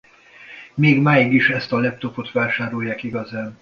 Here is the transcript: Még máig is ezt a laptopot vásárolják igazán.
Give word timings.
Még 0.73 1.01
máig 1.01 1.33
is 1.33 1.49
ezt 1.49 1.71
a 1.71 1.79
laptopot 1.79 2.31
vásárolják 2.31 3.03
igazán. 3.03 3.57